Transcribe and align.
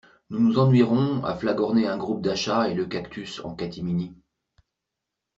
Nous 0.31 0.39
nous 0.39 0.57
ennuierons 0.57 1.23
à 1.23 1.35
flagorner 1.35 1.85
un 1.85 1.95
groupe 1.95 2.23
d'achats 2.23 2.69
et 2.69 2.73
le 2.73 2.87
cactus 2.87 3.39
en 3.45 3.53
catimini. 3.53 4.15